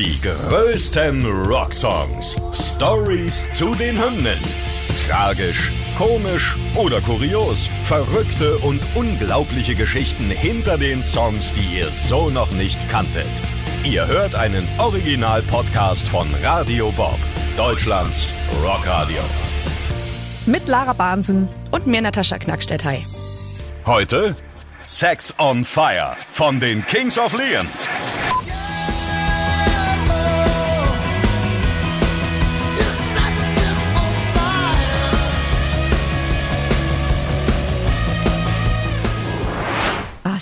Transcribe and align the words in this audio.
Die 0.00 0.18
größten 0.22 1.26
Rocksongs. 1.26 2.40
Stories 2.54 3.52
zu 3.52 3.74
den 3.74 4.02
Hymnen. 4.02 4.38
Tragisch, 5.06 5.70
komisch 5.98 6.56
oder 6.74 7.02
kurios. 7.02 7.68
Verrückte 7.82 8.56
und 8.60 8.80
unglaubliche 8.94 9.74
Geschichten 9.74 10.30
hinter 10.30 10.78
den 10.78 11.02
Songs, 11.02 11.52
die 11.52 11.80
ihr 11.80 11.88
so 11.88 12.30
noch 12.30 12.50
nicht 12.52 12.88
kanntet. 12.88 13.42
Ihr 13.84 14.06
hört 14.06 14.34
einen 14.36 14.66
Original-Podcast 14.78 16.08
von 16.08 16.34
Radio 16.42 16.90
Bob, 16.92 17.18
Deutschlands 17.58 18.28
Rockradio. 18.64 19.20
Mit 20.46 20.66
Lara 20.66 20.94
Bahnsen. 20.94 21.46
Und 21.72 21.86
mir 21.86 22.00
Natascha 22.00 22.38
Knackstedt. 22.38 22.84
Heute 23.84 24.34
Sex 24.86 25.34
on 25.38 25.62
Fire 25.62 26.16
von 26.30 26.58
den 26.58 26.86
Kings 26.86 27.18
of 27.18 27.34
Leon. 27.34 27.66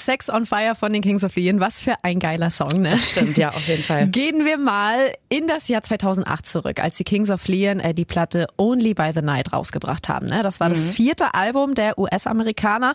Sex 0.09 0.31
on 0.31 0.47
Fire 0.47 0.75
von 0.75 0.91
den 0.91 1.03
Kings 1.03 1.23
of 1.23 1.37
Leon. 1.37 1.61
Was 1.61 1.83
für 1.83 1.95
ein 2.03 2.19
geiler 2.19 2.51
Song, 2.51 2.81
ne? 2.81 2.99
Stimmt, 2.99 3.37
ja, 3.37 3.51
auf 3.51 3.69
jeden 3.69 3.83
Fall. 3.83 4.07
Gehen 4.11 4.47
wir 4.47 4.57
mal 4.57 5.13
in 5.29 5.47
das 5.47 5.69
Jahr 5.69 5.83
2008 5.83 6.47
zurück, 6.47 6.83
als 6.83 6.97
die 6.97 7.05
Kings 7.05 7.31
of 7.31 7.47
Leon 7.47 7.79
äh, 7.79 7.93
die 7.93 8.07
Platte 8.07 8.47
Only 8.57 8.95
by 8.95 9.11
the 9.15 9.21
Night 9.21 9.53
rausgebracht 9.53 10.09
haben. 10.09 10.29
Ne? 10.29 10.43
Das 10.43 10.61
war 10.61 10.71
das 10.71 10.89
vierte 10.89 11.35
Album 11.35 11.75
der 11.75 11.99
US-Amerikaner. 11.99 12.95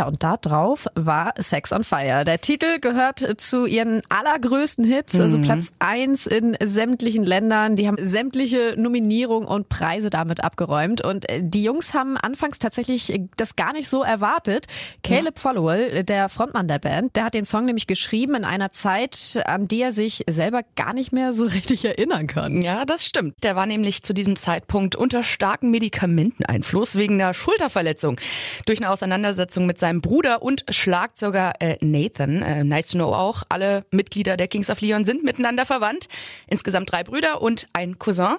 Ja, 0.00 0.06
und 0.06 0.22
da 0.22 0.38
drauf 0.38 0.86
war 0.94 1.34
Sex 1.38 1.72
on 1.72 1.84
Fire. 1.84 2.24
Der 2.24 2.40
Titel 2.40 2.80
gehört 2.80 3.38
zu 3.38 3.66
ihren 3.66 4.00
allergrößten 4.08 4.82
Hits, 4.82 5.20
also 5.20 5.36
Platz 5.40 5.72
eins 5.78 6.26
in 6.26 6.56
sämtlichen 6.64 7.22
Ländern. 7.22 7.76
Die 7.76 7.86
haben 7.86 7.98
sämtliche 8.00 8.76
Nominierungen 8.78 9.46
und 9.46 9.68
Preise 9.68 10.08
damit 10.08 10.42
abgeräumt. 10.42 11.04
Und 11.04 11.28
äh, 11.28 11.42
die 11.42 11.62
Jungs 11.62 11.92
haben 11.92 12.16
anfangs 12.16 12.58
tatsächlich 12.58 13.12
äh, 13.12 13.26
das 13.36 13.56
gar 13.56 13.74
nicht 13.74 13.90
so 13.90 14.02
erwartet. 14.02 14.68
Caleb 15.04 15.38
Followell, 15.38 16.02
der 16.02 16.30
Frontmann 16.30 16.66
der 16.66 16.78
Band, 16.78 17.14
der 17.14 17.24
hat 17.24 17.34
den 17.34 17.44
Song 17.44 17.66
nämlich 17.66 17.86
geschrieben 17.86 18.36
in 18.36 18.46
einer 18.46 18.72
Zeit, 18.72 19.42
an 19.44 19.68
die 19.68 19.82
er 19.82 19.92
sich 19.92 20.24
selber 20.30 20.62
gar 20.76 20.94
nicht 20.94 21.12
mehr 21.12 21.34
so 21.34 21.44
richtig 21.44 21.84
erinnern 21.84 22.26
kann. 22.26 22.62
Ja, 22.62 22.86
das 22.86 23.04
stimmt. 23.04 23.34
Der 23.42 23.54
war 23.54 23.66
nämlich 23.66 24.02
zu 24.02 24.14
diesem 24.14 24.36
Zeitpunkt 24.36 24.96
unter 24.96 25.22
starkem 25.22 25.70
Medikamenteneinfluss 25.70 26.96
wegen 26.96 27.20
einer 27.20 27.34
Schulterverletzung 27.34 28.18
durch 28.64 28.78
eine 28.78 28.88
Auseinandersetzung 28.88 29.66
mit 29.66 29.78
seinem 29.78 29.89
Bruder 29.98 30.42
und 30.42 30.64
Schlagzeuger 30.70 31.52
äh, 31.58 31.76
Nathan. 31.80 32.42
Äh, 32.42 32.64
nice 32.64 32.88
to 32.88 32.98
know 32.98 33.12
auch. 33.12 33.42
Alle 33.48 33.84
Mitglieder 33.90 34.36
der 34.36 34.48
Kings 34.48 34.70
of 34.70 34.80
Leon 34.80 35.04
sind 35.04 35.24
miteinander 35.24 35.66
verwandt. 35.66 36.08
Insgesamt 36.48 36.92
drei 36.92 37.02
Brüder 37.02 37.42
und 37.42 37.66
ein 37.72 37.98
Cousin. 37.98 38.36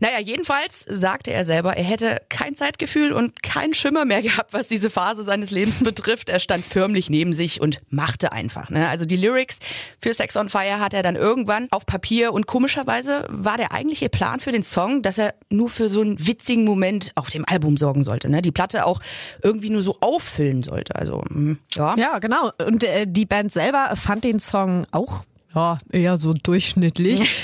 Naja, 0.00 0.18
jedenfalls 0.18 0.84
sagte 0.88 1.32
er 1.32 1.44
selber, 1.44 1.76
er 1.76 1.84
hätte 1.84 2.20
kein 2.28 2.56
Zeitgefühl 2.56 3.12
und 3.12 3.42
keinen 3.42 3.74
Schimmer 3.74 4.04
mehr 4.04 4.22
gehabt, 4.22 4.52
was 4.52 4.66
diese 4.66 4.90
Phase 4.90 5.22
seines 5.24 5.50
Lebens 5.50 5.78
betrifft. 5.84 6.28
Er 6.28 6.40
stand 6.40 6.64
förmlich 6.64 7.08
neben 7.08 7.32
sich 7.32 7.60
und 7.60 7.80
machte 7.90 8.32
einfach. 8.32 8.70
Ne? 8.70 8.88
Also 8.88 9.06
die 9.06 9.16
Lyrics 9.16 9.58
für 10.00 10.12
Sex 10.12 10.36
on 10.36 10.48
Fire 10.48 10.80
hat 10.80 10.94
er 10.94 11.02
dann 11.02 11.16
irgendwann 11.16 11.68
auf 11.70 11.86
Papier 11.86 12.32
und 12.32 12.46
komischerweise 12.46 13.26
war 13.28 13.56
der 13.56 13.72
eigentliche 13.72 14.08
Plan 14.08 14.40
für 14.40 14.52
den 14.52 14.62
Song, 14.62 15.02
dass 15.02 15.18
er 15.18 15.34
nur 15.50 15.70
für 15.70 15.88
so 15.88 16.00
einen 16.00 16.26
witzigen 16.26 16.64
Moment 16.64 17.12
auf 17.14 17.30
dem 17.30 17.44
Album 17.46 17.76
sorgen 17.76 18.04
sollte. 18.04 18.28
Ne? 18.28 18.42
Die 18.42 18.52
Platte 18.52 18.86
auch 18.86 19.00
irgendwie 19.42 19.70
nur 19.70 19.82
so 19.82 19.98
auffüllen 20.00 20.61
sollte. 20.62 20.96
Also, 20.96 21.22
mm, 21.28 21.58
ja. 21.74 21.94
Ja, 21.96 22.18
genau. 22.18 22.50
Und 22.66 22.84
äh, 22.84 23.06
die 23.08 23.26
Band 23.26 23.52
selber 23.52 23.92
fand 23.96 24.24
den 24.24 24.38
Song 24.40 24.86
auch 24.92 25.24
ja, 25.54 25.78
eher 25.90 26.16
so 26.16 26.32
durchschnittlich. 26.34 27.28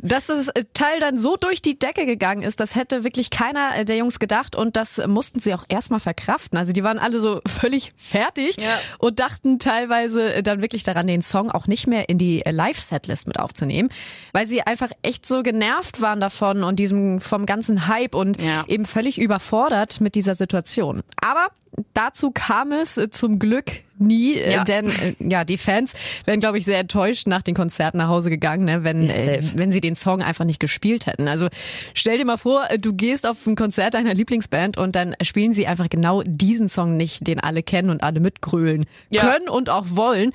Dass 0.00 0.26
das 0.26 0.50
Teil 0.74 0.98
dann 0.98 1.18
so 1.18 1.36
durch 1.36 1.62
die 1.62 1.78
Decke 1.78 2.04
gegangen 2.04 2.42
ist, 2.42 2.58
das 2.58 2.74
hätte 2.74 3.04
wirklich 3.04 3.30
keiner 3.30 3.76
äh, 3.76 3.84
der 3.84 3.96
Jungs 3.96 4.18
gedacht 4.18 4.56
und 4.56 4.74
das 4.76 5.00
mussten 5.06 5.38
sie 5.38 5.54
auch 5.54 5.64
erstmal 5.68 6.00
verkraften. 6.00 6.58
Also 6.58 6.72
die 6.72 6.82
waren 6.82 6.98
alle 6.98 7.20
so 7.20 7.40
völlig 7.46 7.92
fertig 7.96 8.56
Ja. 8.60 8.76
und 8.98 9.20
dachten 9.20 9.60
teilweise 9.60 10.42
dann 10.42 10.60
wirklich 10.62 10.82
daran, 10.82 11.06
den 11.06 11.22
Song 11.22 11.48
auch 11.48 11.68
nicht 11.68 11.86
mehr 11.86 12.08
in 12.08 12.18
die 12.18 12.44
äh, 12.44 12.50
Live-Setlist 12.50 13.28
mit 13.28 13.38
aufzunehmen, 13.38 13.88
weil 14.32 14.48
sie 14.48 14.62
einfach 14.62 14.90
echt 15.02 15.26
so 15.26 15.44
genervt 15.44 16.00
waren 16.00 16.20
davon 16.20 16.64
und 16.64 16.76
diesem 16.80 17.20
vom 17.20 17.46
ganzen 17.46 17.86
Hype 17.86 18.16
und 18.16 18.42
Ja. 18.42 18.64
eben 18.66 18.86
völlig 18.86 19.16
überfordert 19.18 20.00
mit 20.00 20.16
dieser 20.16 20.34
Situation. 20.34 21.02
Aber 21.22 21.46
dazu 21.92 22.30
kam 22.30 22.72
es 22.72 22.96
äh, 22.98 23.10
zum 23.10 23.38
Glück 23.38 23.66
nie, 23.98 24.34
äh, 24.34 24.52
Ja. 24.54 24.64
denn 24.64 24.86
äh, 24.88 25.14
ja, 25.20 25.44
die 25.44 25.56
Fans 25.56 25.94
wären, 26.24 26.40
glaube 26.40 26.58
ich, 26.58 26.64
sehr 26.64 26.78
enttäuscht 26.78 27.26
nach 27.28 27.42
den 27.42 27.54
Konzerten 27.54 27.98
nach 27.98 28.08
Hause 28.08 28.28
gegangen, 28.30 28.64
ne, 28.64 28.82
wenn, 28.84 29.02
Ja, 29.08 29.14
äh, 29.14 29.42
wenn 29.54 29.70
sie 29.70 29.80
den 29.80 29.94
Song 29.96 30.20
einfach 30.22 30.44
nicht 30.44 30.58
gespielt 30.60 31.06
hätten. 31.06 31.28
Also 31.28 31.48
stell 31.94 32.18
dir 32.18 32.24
mal 32.24 32.36
vor, 32.36 32.64
du 32.78 32.92
gehst 32.92 33.26
auf 33.26 33.46
ein 33.46 33.54
Konzert 33.56 33.94
deiner 33.94 34.14
Lieblingsband 34.14 34.76
und 34.78 34.96
dann 34.96 35.14
spielen 35.22 35.52
sie 35.52 35.66
einfach 35.66 35.88
genau 35.88 36.22
diesen 36.26 36.68
Song 36.68 36.96
nicht, 36.96 37.26
den 37.26 37.38
alle 37.40 37.62
kennen 37.62 37.90
und 37.90 38.02
alle 38.02 38.18
mitgrölen 38.20 38.86
Ja. 39.10 39.22
können 39.30 39.48
und 39.48 39.70
auch 39.70 39.86
wollen. 39.90 40.32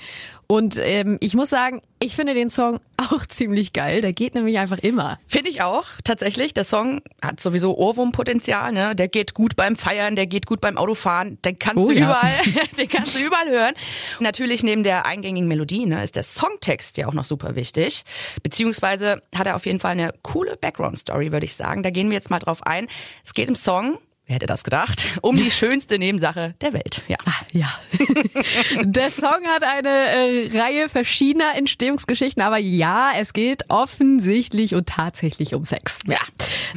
Und 0.47 0.77
ähm, 0.81 1.17
ich 1.19 1.35
muss 1.35 1.49
sagen, 1.51 1.81
ich 2.01 2.15
finde 2.15 2.33
den 2.33 2.49
Song 2.49 2.79
auch 2.97 3.25
ziemlich 3.25 3.73
geil. 3.73 4.01
Der 4.01 4.13
geht 4.13 4.33
nämlich 4.33 4.57
einfach 4.57 4.79
immer. 4.79 5.19
Finde 5.27 5.49
ich 5.49 5.61
auch, 5.61 5.85
tatsächlich. 6.03 6.53
Der 6.53 6.63
Song 6.63 7.01
hat 7.21 7.41
sowieso 7.41 7.77
Ohrwurmpotenzial, 7.77 8.71
ne? 8.71 8.95
Der 8.95 9.09
geht 9.09 9.33
gut 9.33 9.55
beim 9.55 9.75
Feiern, 9.75 10.15
der 10.15 10.25
geht 10.25 10.45
gut 10.45 10.61
beim 10.61 10.77
Autofahren, 10.77 11.41
den 11.43 11.59
kannst 11.59 11.83
Oh 11.83 11.87
du 11.87 11.93
ja. 11.93 12.05
überall, 12.05 12.31
den 12.77 12.87
kannst 12.87 13.15
du 13.15 13.19
überall 13.19 13.49
hören. 13.49 13.73
Natürlich 14.19 14.63
neben 14.63 14.83
der 14.83 15.05
eingängigen 15.05 15.47
Melodie, 15.47 15.85
ne, 15.85 16.03
ist 16.03 16.15
der 16.15 16.23
Songtext 16.23 16.97
ja 16.97 17.07
auch 17.07 17.13
noch 17.13 17.25
super 17.25 17.55
wichtig. 17.55 18.03
Beziehungsweise 18.43 19.21
hat 19.35 19.47
er 19.47 19.55
auf 19.57 19.65
jeden 19.65 19.79
Fall 19.79 19.91
eine 19.91 20.13
coole 20.21 20.55
Background-Story, 20.55 21.31
würde 21.31 21.45
ich 21.45 21.55
sagen. 21.55 21.83
Da 21.83 21.89
gehen 21.89 22.09
wir 22.09 22.15
jetzt 22.15 22.29
mal 22.29 22.39
drauf 22.39 22.65
ein. 22.65 22.87
Es 23.25 23.33
geht 23.33 23.49
im 23.49 23.55
Song, 23.55 23.97
wer 24.29 24.35
hätte 24.35 24.45
das 24.45 24.63
gedacht, 24.63 25.05
um 25.21 25.35
die 25.35 25.49
schönste 25.49 25.97
Nebensache 25.97 26.53
der 26.61 26.71
Welt. 26.73 27.03
Ja. 27.07 27.17
Ja. 27.51 27.67
Der 28.83 29.09
Song 29.09 29.43
hat 29.47 29.63
eine 29.63 29.89
äh, 29.89 30.57
Reihe 30.57 30.87
verschiedener 30.87 31.55
Entstehungsgeschichten, 31.55 32.43
aber 32.43 32.57
ja, 32.57 33.11
es 33.17 33.33
geht 33.33 33.69
offensichtlich 33.69 34.75
und 34.75 34.87
tatsächlich 34.87 35.55
um 35.55 35.65
Sex. 35.65 35.99
Ja. 36.05 36.19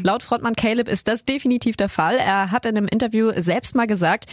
Laut 0.02 0.22
Frontmann 0.22 0.54
Caleb 0.54 0.88
ist 0.88 1.08
das 1.08 1.26
definitiv 1.26 1.76
der 1.76 1.90
Fall. 1.90 2.16
Er 2.16 2.50
hat 2.50 2.64
in 2.64 2.76
einem 2.76 2.88
Interview 2.88 3.32
selbst 3.36 3.74
mal 3.74 3.86
gesagt, 3.86 4.26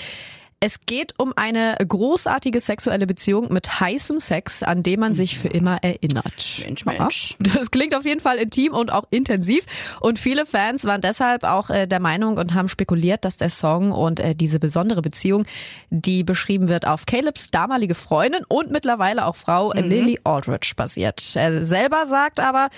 es 0.61 0.81
geht 0.85 1.13
um 1.17 1.31
eine 1.35 1.77
großartige 1.85 2.59
sexuelle 2.59 3.07
Beziehung 3.07 3.51
mit 3.51 3.79
heißem 3.79 4.19
Sex, 4.19 4.61
an 4.61 4.83
dem 4.83 4.99
man 4.99 5.15
sich 5.15 5.37
für 5.37 5.47
immer 5.47 5.77
erinnert. 5.81 6.61
Mensch, 6.65 6.85
Mensch. 6.85 7.37
Das 7.39 7.71
klingt 7.71 7.95
auf 7.95 8.05
jeden 8.05 8.19
Fall 8.19 8.37
intim 8.37 8.73
und 8.73 8.91
auch 8.91 9.05
intensiv. 9.09 9.65
Und 10.01 10.19
viele 10.19 10.45
Fans 10.45 10.85
waren 10.85 11.01
deshalb 11.01 11.43
auch 11.43 11.69
äh, 11.69 11.87
der 11.87 11.99
Meinung 11.99 12.37
und 12.37 12.53
haben 12.53 12.67
spekuliert, 12.67 13.25
dass 13.25 13.37
der 13.37 13.49
Song 13.49 13.91
und 13.91 14.19
äh, 14.19 14.35
diese 14.35 14.59
besondere 14.59 15.01
Beziehung, 15.01 15.45
die 15.89 16.23
beschrieben 16.23 16.67
wird, 16.67 16.85
auf 16.85 17.05
Calebs 17.05 17.47
damalige 17.47 17.95
Freundin 17.95 18.43
und 18.47 18.71
mittlerweile 18.71 19.25
auch 19.25 19.35
Frau 19.35 19.71
äh, 19.71 19.81
Lily 19.81 20.19
Aldridge 20.23 20.73
basiert. 20.75 21.35
Er 21.35 21.63
selber 21.65 22.05
sagt 22.05 22.39
aber, 22.39 22.69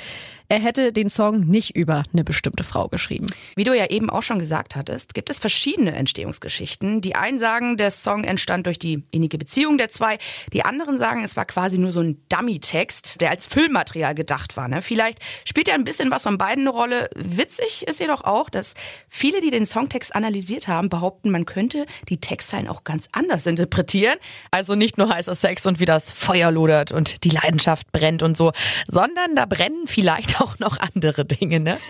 er 0.51 0.59
hätte 0.59 0.91
den 0.91 1.09
Song 1.09 1.39
nicht 1.47 1.77
über 1.77 2.03
eine 2.11 2.25
bestimmte 2.25 2.65
Frau 2.65 2.89
geschrieben. 2.89 3.27
Wie 3.55 3.63
du 3.63 3.73
ja 3.73 3.89
eben 3.89 4.09
auch 4.09 4.21
schon 4.21 4.37
gesagt 4.37 4.75
hattest, 4.75 5.13
gibt 5.13 5.29
es 5.29 5.39
verschiedene 5.39 5.93
Entstehungsgeschichten. 5.93 6.99
Die 6.99 7.15
einen 7.15 7.39
sagen, 7.39 7.70
der 7.77 7.91
Song 7.91 8.23
entstand 8.23 8.65
durch 8.65 8.79
die 8.79 9.03
innige 9.11 9.37
Beziehung 9.37 9.77
der 9.77 9.89
zwei. 9.89 10.17
Die 10.53 10.63
anderen 10.63 10.97
sagen, 10.97 11.23
es 11.23 11.35
war 11.35 11.45
quasi 11.45 11.77
nur 11.77 11.91
so 11.91 12.01
ein 12.01 12.21
Dummy-Text, 12.29 13.19
der 13.21 13.29
als 13.29 13.45
Füllmaterial 13.45 14.15
gedacht 14.15 14.57
war. 14.57 14.67
Ne? 14.67 14.81
Vielleicht 14.81 15.19
spielt 15.45 15.67
ja 15.67 15.75
ein 15.75 15.83
bisschen 15.83 16.11
was 16.11 16.23
von 16.23 16.37
beiden 16.37 16.67
eine 16.67 16.69
Rolle. 16.69 17.09
Witzig 17.15 17.87
ist 17.87 17.99
jedoch 17.99 18.23
auch, 18.23 18.49
dass 18.49 18.73
viele, 19.09 19.41
die 19.41 19.49
den 19.49 19.65
Songtext 19.65 20.15
analysiert 20.15 20.67
haben, 20.67 20.89
behaupten, 20.89 21.31
man 21.31 21.45
könnte 21.45 21.85
die 22.09 22.19
Textzeilen 22.19 22.67
auch 22.67 22.83
ganz 22.83 23.07
anders 23.11 23.45
interpretieren. 23.45 24.15
Also 24.51 24.75
nicht 24.75 24.97
nur 24.97 25.09
heißer 25.09 25.35
Sex 25.35 25.65
und 25.65 25.79
wie 25.79 25.85
das 25.85 26.11
Feuer 26.11 26.51
lodert 26.51 26.91
und 26.91 27.23
die 27.23 27.29
Leidenschaft 27.29 27.91
brennt 27.91 28.23
und 28.23 28.37
so, 28.37 28.51
sondern 28.87 29.35
da 29.35 29.45
brennen 29.45 29.87
vielleicht 29.87 30.41
auch 30.41 30.59
noch 30.59 30.79
andere 30.79 31.25
Dinge. 31.25 31.59
Ne? 31.59 31.77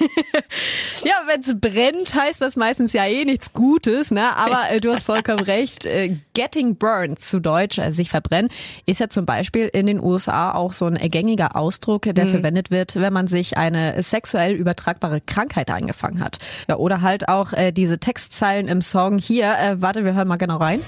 Ja, 1.04 1.16
wenn's 1.26 1.56
brennt, 1.60 2.14
heißt 2.14 2.42
das 2.42 2.56
meistens 2.56 2.94
ja 2.94 3.06
eh 3.06 3.26
nichts 3.26 3.54
Gutes, 3.54 4.12
ne? 4.12 4.36
Aber 4.36 4.70
äh, 4.70 4.80
du 4.80 4.94
hast 4.94 5.06
vollkommen 5.06 5.40
recht. 5.44 5.71
Äh, 5.86 6.18
getting 6.34 6.76
burned 6.76 7.22
zu 7.22 7.40
Deutsch, 7.40 7.78
äh, 7.78 7.92
sich 7.92 8.10
verbrennen, 8.10 8.50
ist 8.86 9.00
ja 9.00 9.10
zum 9.10 9.26
Beispiel 9.26 9.68
in 9.68 9.88
den 9.88 10.02
USA 10.02 10.54
auch 10.54 10.74
so 10.74 10.86
ein 10.86 10.96
äh, 10.96 11.10
gängiger 11.10 11.56
Ausdruck, 11.56 12.04
der 12.04 12.28
verwendet 12.28 12.72
wird, 12.72 12.96
wenn 12.96 13.14
man 13.14 13.28
sich 13.28 13.58
eine 13.58 14.02
sexuell 14.04 14.54
übertragbare 14.54 15.22
Krankheit 15.22 15.70
eingefangen 15.70 16.24
hat. 16.24 16.38
Ja, 16.68 16.78
oder 16.78 17.02
halt 17.02 17.28
auch 17.30 17.54
äh, 17.54 17.72
diese 17.72 18.00
Textzeilen 18.00 18.68
im 18.68 18.82
Song 18.82 19.18
hier. 19.18 19.56
Äh, 19.58 19.82
warte, 19.82 20.06
wir 20.06 20.14
hören 20.14 20.28
mal 20.28 20.38
genau 20.38 20.58
rein. 20.58 20.82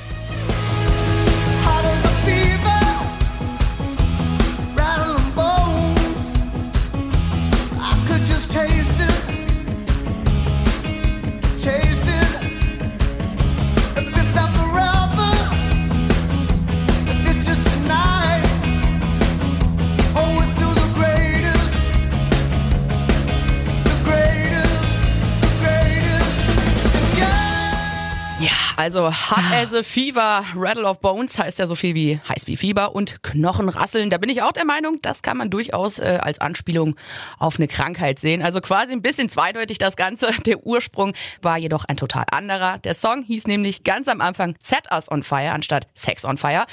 Also 28.84 29.10
Hot 29.10 29.54
as 29.54 29.74
a 29.74 29.82
Fever, 29.82 30.44
Rattle 30.58 30.84
of 30.84 31.00
Bones 31.00 31.40
heißt 31.40 31.58
ja 31.58 31.68
so 31.68 31.76
viel 31.76 31.96
wie 31.96 32.20
heiß 32.28 32.48
wie 32.48 32.58
Fieber 32.58 32.94
und 32.94 33.24
Knochenrasseln. 33.24 34.10
Da 34.10 34.18
bin 34.18 34.30
ich 34.30 34.42
auch 34.42 34.52
der 34.52 34.66
Meinung, 34.66 35.00
das 35.02 35.22
kann 35.22 35.38
man 35.38 35.50
durchaus 35.50 36.00
äh, 36.00 36.20
als 36.22 36.42
Anspielung 36.42 36.98
auf 37.40 37.56
eine 37.56 37.70
Krankheit 37.70 38.20
sehen. 38.20 38.42
Also 38.42 38.60
quasi 38.60 38.92
ein 38.92 39.02
bisschen 39.02 39.30
zweideutig 39.30 39.78
das 39.78 39.96
Ganze. 39.96 40.32
Der 40.46 40.66
Ursprung 40.66 41.14
war 41.42 41.58
jedoch 41.58 41.86
ein 41.86 41.96
total 41.96 42.26
anderer. 42.30 42.78
Der 42.80 42.94
Song 42.94 43.24
hieß 43.24 43.48
nämlich 43.48 43.86
ganz 43.86 44.10
am 44.10 44.20
Anfang 44.20 44.58
Set 44.60 44.92
Us 44.92 45.10
on 45.10 45.24
Fire 45.24 45.52
anstatt 45.52 45.88
Sex 45.94 46.26
on 46.26 46.38
Fire 46.38 46.66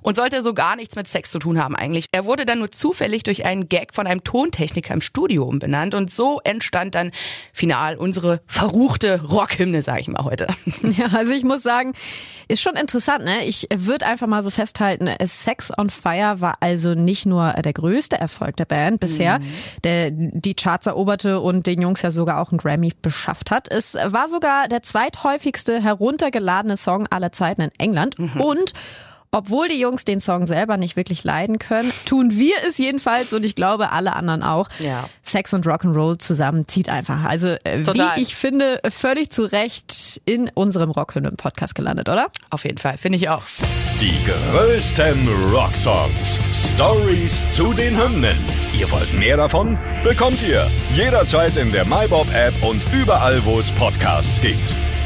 und 0.00 0.16
sollte 0.16 0.40
so 0.40 0.54
gar 0.54 0.74
nichts 0.74 0.96
mit 0.96 1.06
Sex 1.06 1.30
zu 1.30 1.38
tun 1.38 1.62
haben 1.62 1.76
eigentlich. 1.76 2.06
Er 2.12 2.24
wurde 2.24 2.46
dann 2.46 2.60
nur 2.60 2.70
zufällig 2.70 3.24
durch 3.24 3.44
einen 3.44 3.68
Gag 3.68 3.94
von 3.94 4.06
einem 4.06 4.24
Tontechniker 4.24 4.94
im 4.94 5.02
Studio 5.02 5.44
umbenannt 5.44 5.94
und 5.94 6.10
so 6.10 6.40
entstand 6.44 6.94
dann 6.94 7.12
final 7.52 7.96
unsere 7.96 8.40
verruchte 8.46 9.20
Rockhymne, 9.22 9.82
sag 9.82 10.00
ich 10.00 10.08
mal 10.08 10.24
heute. 10.24 10.46
Ja, 10.96 11.08
also 11.12 11.32
ich 11.34 11.44
muss 11.44 11.57
sagen, 11.58 11.92
ist 12.48 12.62
schon 12.62 12.76
interessant, 12.76 13.24
ne? 13.24 13.44
Ich 13.44 13.66
würde 13.74 14.06
einfach 14.06 14.26
mal 14.26 14.42
so 14.42 14.50
festhalten, 14.50 15.08
Sex 15.26 15.70
on 15.76 15.90
Fire 15.90 16.40
war 16.40 16.56
also 16.60 16.94
nicht 16.94 17.26
nur 17.26 17.52
der 17.52 17.72
größte 17.72 18.18
Erfolg 18.18 18.56
der 18.56 18.64
Band 18.64 19.00
bisher, 19.00 19.40
der 19.84 20.10
die 20.10 20.54
Charts 20.54 20.86
eroberte 20.86 21.40
und 21.40 21.66
den 21.66 21.82
Jungs 21.82 22.02
ja 22.02 22.10
sogar 22.10 22.40
auch 22.40 22.50
einen 22.50 22.58
Grammy 22.58 22.92
beschafft 23.02 23.50
hat. 23.50 23.68
Es 23.70 23.94
war 23.94 24.28
sogar 24.28 24.68
der 24.68 24.82
zweithäufigste 24.82 25.82
heruntergeladene 25.82 26.76
Song 26.76 27.06
aller 27.08 27.32
Zeiten 27.32 27.62
in 27.62 27.70
England 27.78 28.16
und 28.38 28.72
obwohl 29.30 29.68
die 29.68 29.80
Jungs 29.80 30.04
den 30.04 30.20
Song 30.20 30.46
selber 30.46 30.76
nicht 30.76 30.96
wirklich 30.96 31.24
leiden 31.24 31.58
können, 31.58 31.92
tun 32.04 32.30
wir 32.32 32.54
es 32.66 32.78
jedenfalls 32.78 33.32
und 33.32 33.44
ich 33.44 33.54
glaube 33.54 33.92
alle 33.92 34.14
anderen 34.14 34.42
auch. 34.42 34.68
Ja. 34.78 35.08
Sex 35.22 35.52
und 35.52 35.66
Rock'n'Roll 35.66 36.18
zusammen 36.18 36.66
zieht 36.68 36.88
einfach. 36.88 37.24
Also 37.24 37.48
äh, 37.64 37.84
wie 37.86 38.22
ich 38.22 38.34
finde, 38.34 38.80
völlig 38.90 39.30
zu 39.30 39.44
Recht 39.44 40.20
in 40.24 40.50
unserem 40.54 40.90
Rockhymnen-Podcast 40.90 41.74
gelandet, 41.74 42.08
oder? 42.08 42.28
Auf 42.50 42.64
jeden 42.64 42.78
Fall, 42.78 42.96
finde 42.96 43.18
ich 43.18 43.28
auch. 43.28 43.42
Die 44.00 44.14
größten 44.24 45.28
Rocksongs. 45.52 46.40
Stories 46.52 47.50
zu 47.50 47.72
den 47.72 48.00
Hymnen. 48.00 48.38
Ihr 48.78 48.90
wollt 48.90 49.12
mehr 49.12 49.36
davon? 49.36 49.78
Bekommt 50.04 50.42
ihr 50.46 50.70
jederzeit 50.94 51.56
in 51.56 51.72
der 51.72 51.84
MyBob-App 51.84 52.62
und 52.62 52.82
überall, 52.92 53.44
wo 53.44 53.58
es 53.58 53.72
Podcasts 53.72 54.40
gibt. 54.40 54.76